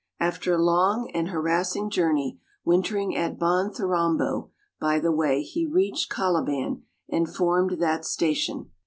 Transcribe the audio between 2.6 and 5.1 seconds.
wintering at Bontherambo by